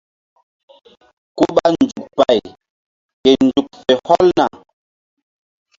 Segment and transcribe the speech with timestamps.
[1.37, 2.39] Ku ɓa nzuk pay
[3.21, 4.45] ke nzuk fe hɔlna.